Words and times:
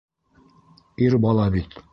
Ир 1.09 1.19
бала 1.27 1.47
бит. 1.59 1.83